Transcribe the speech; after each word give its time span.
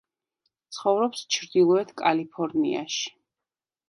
ცხოვრობს 0.77 1.19
ჩრდილეოთ 1.35 1.91
კალიფორნიაში. 2.03 3.05